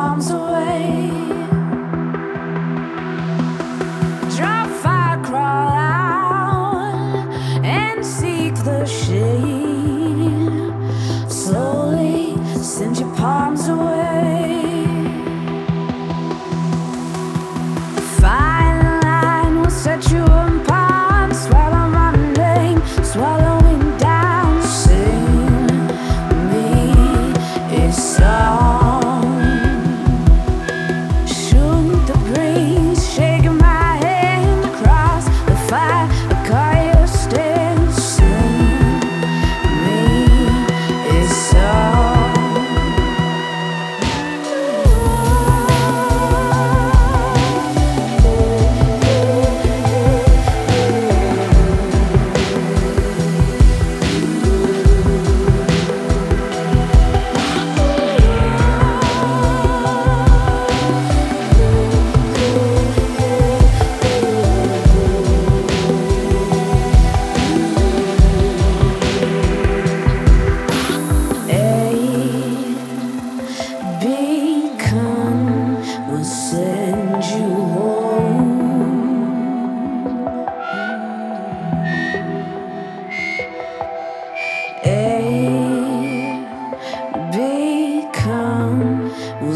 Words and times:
arms 0.00 0.39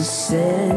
said 0.05 0.74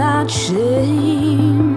not 0.00 0.30
shame. 0.30 1.69